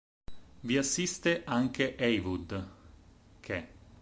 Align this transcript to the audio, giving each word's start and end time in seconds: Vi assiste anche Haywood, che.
Vi 0.61 0.77
assiste 0.79 1.43
anche 1.45 1.95
Haywood, 1.95 2.67
che. 3.39 3.67